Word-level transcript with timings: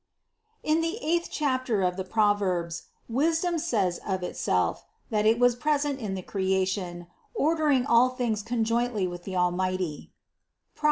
In 0.63 0.81
the 0.81 0.97
eighth 0.99 1.29
chapter 1.31 1.83
of 1.83 1.95
the 1.95 2.03
Proverbs, 2.03 2.85
Wisdom 3.07 3.59
says 3.59 3.99
of 4.03 4.23
Itself, 4.23 4.83
that 5.11 5.27
It 5.27 5.37
was 5.37 5.55
present 5.55 5.99
in 5.99 6.15
the 6.15 6.23
Creation, 6.23 7.05
or 7.35 7.55
dering 7.55 7.85
all 7.85 8.09
things 8.09 8.41
conjointly 8.41 9.05
with 9.05 9.25
the 9.25 9.35
Almighty 9.35 10.09
(Prov. 10.75 10.79